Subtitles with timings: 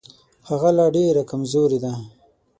[0.49, 1.93] هغه لا ډېره کمزورې ده.